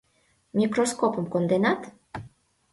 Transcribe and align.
—Микроскопым 0.57 1.25
конденат? 1.33 1.81